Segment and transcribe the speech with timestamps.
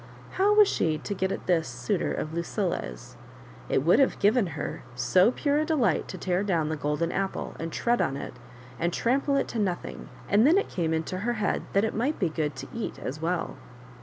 [0.31, 3.17] How was she to get at t)^is suitor of Lucilla's?
[3.69, 7.53] It would have given her so pure a delight to tear down the golden apple,
[7.59, 8.33] and tread on it,
[8.79, 12.17] and trample it to nothing; and then it came into her head that it might
[12.17, 13.57] be good to eat as well.